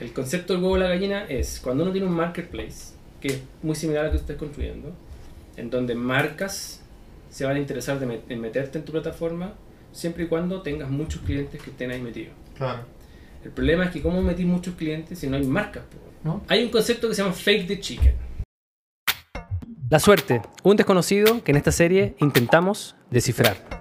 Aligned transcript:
el 0.00 0.12
concepto 0.12 0.54
del 0.54 0.62
huevo 0.62 0.76
y 0.76 0.80
la 0.80 0.88
gallina 0.88 1.24
es 1.24 1.60
cuando 1.62 1.82
uno 1.84 1.92
tiene 1.92 2.06
un 2.06 2.14
marketplace, 2.14 2.94
que 3.20 3.28
es 3.28 3.40
muy 3.62 3.74
similar 3.76 4.04
a 4.04 4.06
lo 4.06 4.12
que 4.12 4.16
usted 4.18 4.34
está 4.34 4.38
construyendo, 4.44 4.92
en 5.56 5.70
donde 5.70 5.94
marcas 5.94 6.82
se 7.30 7.44
van 7.44 7.56
a 7.56 7.58
interesar 7.58 8.00
de 8.00 8.06
met- 8.06 8.22
en 8.28 8.40
meterte 8.40 8.78
en 8.78 8.84
tu 8.84 8.92
plataforma 8.92 9.52
siempre 9.92 10.24
y 10.24 10.26
cuando 10.26 10.62
tengas 10.62 10.88
muchos 10.90 11.20
clientes 11.22 11.60
que 11.62 11.70
estén 11.70 11.90
ahí 11.90 12.00
metidos. 12.00 12.32
Claro. 12.56 12.84
El 13.44 13.50
problema 13.50 13.84
es 13.84 13.90
que 13.90 14.02
cómo 14.02 14.22
metís 14.22 14.46
muchos 14.46 14.74
clientes 14.74 15.18
si 15.18 15.26
no 15.26 15.36
hay 15.36 15.44
marcas. 15.44 15.82
¿No? 16.22 16.42
Hay 16.48 16.62
un 16.64 16.70
concepto 16.70 17.08
que 17.08 17.14
se 17.14 17.22
llama 17.22 17.34
fake 17.34 17.66
the 17.66 17.80
chicken. 17.80 18.14
La 19.88 19.98
suerte, 19.98 20.42
un 20.62 20.76
desconocido 20.76 21.42
que 21.42 21.50
en 21.50 21.56
esta 21.56 21.72
serie 21.72 22.14
intentamos 22.20 22.94
descifrar. 23.10 23.79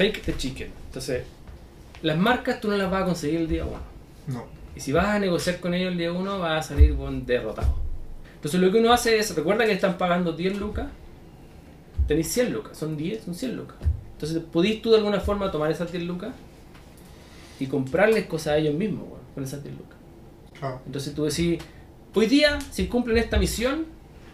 Fake 0.00 0.22
the 0.22 0.34
chicken. 0.34 0.70
Entonces, 0.86 1.24
las 2.00 2.16
marcas 2.16 2.58
tú 2.58 2.68
no 2.68 2.76
las 2.78 2.90
vas 2.90 3.02
a 3.02 3.04
conseguir 3.04 3.40
el 3.40 3.48
día 3.48 3.66
uno. 3.66 3.80
No. 4.28 4.46
Y 4.74 4.80
si 4.80 4.92
vas 4.92 5.08
a 5.08 5.18
negociar 5.18 5.60
con 5.60 5.74
ellos 5.74 5.92
el 5.92 5.98
día 5.98 6.10
uno, 6.10 6.38
vas 6.38 6.64
a 6.64 6.68
salir 6.70 6.94
bon, 6.94 7.26
derrotado. 7.26 7.74
Entonces 8.36 8.58
lo 8.58 8.72
que 8.72 8.78
uno 8.78 8.94
hace 8.94 9.18
es, 9.18 9.36
recuerda 9.36 9.66
que 9.66 9.72
están 9.72 9.98
pagando 9.98 10.32
10 10.32 10.58
lucas, 10.58 10.86
tenéis 12.08 12.28
100 12.28 12.50
lucas, 12.50 12.78
son 12.78 12.96
10, 12.96 13.24
son 13.24 13.34
100 13.34 13.54
lucas. 13.54 13.76
Entonces 14.12 14.42
podéis 14.50 14.80
tú 14.80 14.90
de 14.90 14.96
alguna 14.96 15.20
forma 15.20 15.50
tomar 15.50 15.70
esas 15.70 15.92
10 15.92 16.04
lucas 16.04 16.32
y 17.58 17.66
comprarles 17.66 18.24
cosas 18.24 18.54
a 18.54 18.56
ellos 18.56 18.72
mismos 18.72 19.06
weón, 19.06 19.20
con 19.34 19.44
esas 19.44 19.62
10 19.62 19.76
lucas. 19.76 19.98
Claro. 20.58 20.80
Entonces 20.86 21.14
tú 21.14 21.24
decís, 21.26 21.58
hoy 22.14 22.24
día, 22.24 22.58
si 22.70 22.86
cumplen 22.86 23.18
esta 23.18 23.38
misión, 23.38 23.84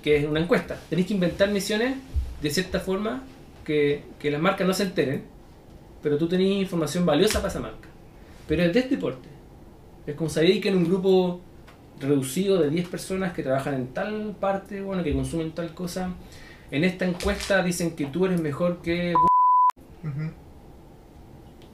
que 0.00 0.18
es 0.18 0.28
una 0.28 0.38
encuesta, 0.38 0.78
tenéis 0.88 1.08
que 1.08 1.14
inventar 1.14 1.50
misiones 1.50 1.96
de 2.40 2.50
cierta 2.50 2.78
forma 2.78 3.24
que, 3.64 4.04
que 4.20 4.30
las 4.30 4.40
marcas 4.40 4.64
no 4.64 4.72
se 4.72 4.84
enteren, 4.84 5.34
pero 6.06 6.18
tú 6.18 6.28
tenés 6.28 6.62
información 6.62 7.04
valiosa 7.04 7.40
para 7.40 7.48
esa 7.48 7.58
marca. 7.58 7.88
Pero 8.46 8.62
es 8.62 8.72
de 8.72 8.78
este 8.78 8.96
porte. 8.96 9.28
Es 10.06 10.14
como 10.14 10.30
sabéis 10.30 10.62
que 10.62 10.68
en 10.68 10.76
un 10.76 10.84
grupo 10.84 11.40
reducido 11.98 12.60
de 12.60 12.70
10 12.70 12.86
personas 12.86 13.32
que 13.32 13.42
trabajan 13.42 13.74
en 13.74 13.88
tal 13.88 14.36
parte, 14.38 14.82
bueno, 14.82 15.02
que 15.02 15.12
consumen 15.12 15.50
tal 15.50 15.74
cosa, 15.74 16.14
en 16.70 16.84
esta 16.84 17.06
encuesta 17.06 17.60
dicen 17.64 17.96
que 17.96 18.06
tú 18.06 18.24
eres 18.24 18.40
mejor 18.40 18.82
que... 18.82 19.14
Ujú. 20.04 20.30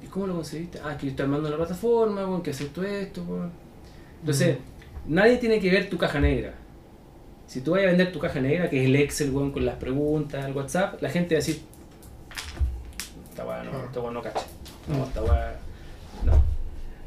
¿Y 0.03 0.07
cómo 0.07 0.27
lo 0.27 0.37
conseguiste? 0.37 0.81
Ah, 0.83 0.97
que 0.97 1.05
yo 1.05 1.11
estoy 1.11 1.25
armando 1.25 1.51
la 1.51 1.57
plataforma, 1.59 2.25
bueno, 2.25 2.43
que 2.43 2.53
acepto 2.53 2.83
esto, 2.83 3.23
bueno. 3.25 3.51
Entonces, 4.21 4.57
nadie 5.07 5.37
tiene 5.37 5.61
que 5.61 5.71
ver 5.71 5.91
tu 5.91 5.99
caja 5.99 6.21
negra. 6.21 6.55
Si 7.47 7.61
tú 7.61 7.73
vas 7.73 7.83
a 7.83 7.85
vender 7.85 8.11
tu 8.11 8.19
caja 8.19 8.41
negra, 8.41 8.71
que 8.71 8.81
es 8.81 8.87
el 8.87 8.97
Excel, 8.97 9.31
weón, 9.31 9.51
con 9.51 9.67
las 9.67 9.77
preguntas, 9.77 10.47
el 10.47 10.57
WhatsApp, 10.57 11.03
la 11.03 11.11
gente 11.11 11.35
va 11.35 11.41
a 11.41 11.45
decir, 11.45 11.61
esta 13.93 14.01
weá 14.01 14.11
no, 14.11 14.21
esta 14.21 14.23
weá 14.23 14.23
no 14.23 14.23
cacha. 14.23 14.47
No, 14.89 15.05
esta 15.05 15.23
weá 15.23 15.61
no. 16.25 16.43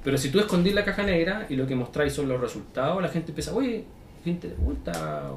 Pero 0.03 0.17
si 0.17 0.29
tú 0.29 0.39
escondís 0.39 0.73
la 0.75 0.85
caja 0.85 1.03
negra 1.03 1.47
y 1.49 1.55
lo 1.55 1.65
que 1.65 1.75
mostráis 1.75 2.13
son 2.13 2.29
los 2.29 2.39
resultados, 2.39 3.01
la 3.01 3.09
gente 3.09 3.31
empieza, 3.31 3.53
oye, 3.53 3.85
gente 4.23 4.49
de 4.49 4.55
vuelta, 4.55 5.31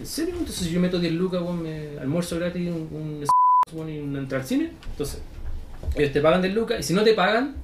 ¿en 0.00 0.06
serio? 0.06 0.34
Entonces 0.38 0.66
si 0.66 0.72
yo 0.72 0.80
meto 0.80 0.98
10 0.98 1.12
lucas, 1.12 1.42
weón, 1.42 1.62
me 1.62 1.98
almuerzo 1.98 2.38
gratis, 2.38 2.70
un, 2.70 2.88
un 2.90 3.88
y 3.88 3.98
un 3.98 4.16
entrar 4.16 4.40
al 4.40 4.46
cine, 4.46 4.72
entonces 4.90 5.20
ellos 5.94 6.12
te 6.12 6.22
pagan 6.22 6.40
10 6.40 6.54
lucas 6.54 6.80
y 6.80 6.82
si 6.82 6.94
no 6.94 7.02
te 7.04 7.12
pagan 7.12 7.54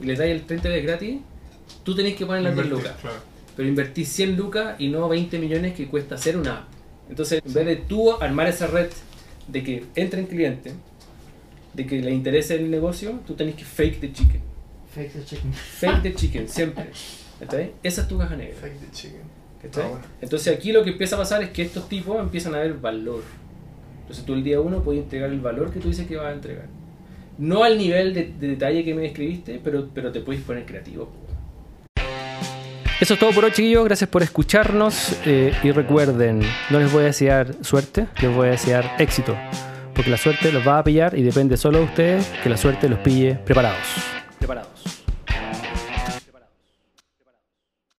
y 0.00 0.04
les 0.04 0.18
dais 0.18 0.30
el 0.30 0.44
30 0.44 0.68
de 0.68 0.82
gratis, 0.82 1.20
tú 1.82 1.94
tenés 1.94 2.16
que 2.16 2.26
poner 2.26 2.42
las 2.42 2.54
10 2.54 2.66
Invertir, 2.66 2.86
lucas. 2.86 3.00
Claro. 3.00 3.16
Pero 3.56 3.68
invertís 3.68 4.08
100 4.10 4.36
lucas 4.36 4.76
y 4.78 4.88
no 4.88 5.08
20 5.08 5.38
millones 5.38 5.74
que 5.74 5.88
cuesta 5.88 6.16
hacer 6.16 6.36
una 6.36 6.58
app. 6.58 6.64
Entonces, 7.08 7.40
en 7.42 7.52
vez 7.54 7.64
de 7.64 7.76
tú 7.76 8.12
armar 8.12 8.46
esa 8.48 8.66
red 8.66 8.90
de 9.48 9.62
que 9.62 9.84
entren 9.94 10.26
clientes, 10.26 10.74
de 11.76 11.86
que 11.86 12.00
le 12.00 12.10
interese 12.10 12.54
el 12.56 12.70
negocio, 12.70 13.20
tú 13.26 13.34
tenés 13.34 13.54
que 13.54 13.64
fake 13.64 14.00
the 14.00 14.12
chicken. 14.12 14.40
Fake 14.94 15.12
the 15.12 15.24
chicken. 15.24 15.52
Fake 15.52 16.02
the 16.02 16.14
chicken, 16.20 16.48
siempre. 16.48 16.86
¿Cachai? 17.38 17.72
Esa 17.82 18.02
es 18.02 18.08
tu 18.08 18.16
caja 18.18 18.34
negra. 18.34 18.54
Fake 18.60 18.80
the 18.80 18.90
chicken. 18.92 19.20
¿cachai? 19.62 19.84
Ah, 19.84 19.88
bueno. 19.88 20.04
Entonces 20.22 20.56
aquí 20.56 20.72
lo 20.72 20.82
que 20.82 20.90
empieza 20.90 21.16
a 21.16 21.18
pasar 21.18 21.42
es 21.42 21.50
que 21.50 21.62
estos 21.62 21.88
tipos 21.88 22.18
empiezan 22.18 22.54
a 22.54 22.58
ver 22.58 22.74
valor. 22.74 23.22
Entonces 24.00 24.24
tú 24.24 24.34
el 24.34 24.42
día 24.42 24.60
uno 24.60 24.82
puedes 24.82 25.02
entregar 25.02 25.30
el 25.30 25.40
valor 25.40 25.72
que 25.72 25.80
tú 25.80 25.88
dices 25.88 26.06
que 26.06 26.16
vas 26.16 26.26
a 26.26 26.32
entregar. 26.32 26.66
No 27.38 27.62
al 27.64 27.76
nivel 27.76 28.14
de, 28.14 28.32
de 28.40 28.48
detalle 28.48 28.82
que 28.84 28.94
me 28.94 29.02
describiste, 29.02 29.60
pero, 29.62 29.90
pero 29.92 30.10
te 30.12 30.20
puedes 30.20 30.42
poner 30.42 30.64
creativo. 30.64 31.12
Eso 32.98 33.12
es 33.12 33.20
todo 33.20 33.30
por 33.32 33.44
hoy, 33.44 33.50
chiquillos. 33.52 33.84
Gracias 33.84 34.08
por 34.08 34.22
escucharnos. 34.22 35.18
eh, 35.26 35.52
y 35.62 35.70
recuerden, 35.72 36.40
no 36.70 36.78
les 36.80 36.90
voy 36.90 37.02
a 37.02 37.06
desear 37.06 37.54
suerte, 37.62 38.06
les 38.22 38.34
voy 38.34 38.48
a 38.48 38.50
desear 38.52 38.96
éxito. 38.98 39.36
Porque 39.96 40.10
la 40.10 40.18
suerte 40.18 40.52
los 40.52 40.66
va 40.66 40.78
a 40.78 40.84
pillar 40.84 41.18
y 41.18 41.22
depende 41.22 41.56
solo 41.56 41.78
de 41.78 41.84
ustedes 41.84 42.30
que 42.42 42.50
la 42.50 42.58
suerte 42.58 42.88
los 42.88 42.98
pille 42.98 43.34
preparados. 43.34 43.80
Preparados. 44.38 44.95